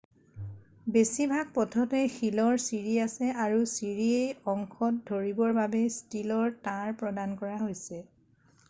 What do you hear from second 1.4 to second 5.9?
পথতে শিলৰ ছিৰি আছে আৰু ছিৰিসেই অংশত ধৰিবৰ বাবে